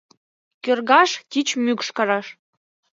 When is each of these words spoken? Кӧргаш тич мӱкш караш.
Кӧргаш 0.63 1.11
тич 1.31 1.47
мӱкш 1.63 1.87
караш. 1.97 2.27